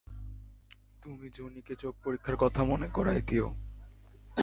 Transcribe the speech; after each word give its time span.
তুমি 1.01 1.29
জুনিকে 1.29 1.73
চোখ 1.75 1.95
পরিক্ষার 2.03 2.35
কথা 2.35 2.63
মনে 2.63 2.87
করাই 2.93 3.21
দিও। 3.21 3.47